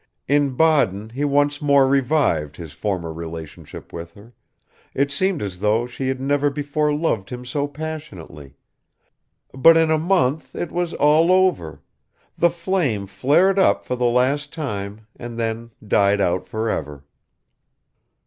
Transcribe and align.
In 0.27 0.55
Baden 0.55 1.09
he 1.11 1.23
once 1.23 1.61
more 1.61 1.87
revived 1.87 2.57
his 2.57 2.73
former 2.73 3.13
relationship 3.13 3.93
with 3.93 4.15
her; 4.15 4.33
it 4.95 5.11
seemed 5.11 5.43
as 5.43 5.59
though 5.59 5.85
she 5.85 6.07
had 6.07 6.19
never 6.19 6.49
before 6.49 6.91
loved 6.91 7.29
him 7.29 7.45
so 7.45 7.67
passionately... 7.67 8.55
but 9.53 9.77
in 9.77 9.91
a 9.91 9.99
month 9.99 10.55
it 10.55 10.71
was 10.71 10.95
all 10.95 11.31
over; 11.31 11.83
the 12.35 12.49
flame 12.49 13.05
flared 13.05 13.59
up 13.59 13.85
for 13.85 13.95
the 13.95 14.03
last 14.05 14.51
time 14.51 15.05
and 15.17 15.39
then 15.39 15.69
died 15.87 16.19
out 16.19 16.47
forever. 16.47 17.05